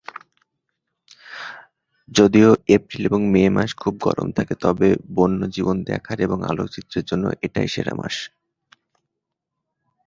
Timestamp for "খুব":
3.77-3.93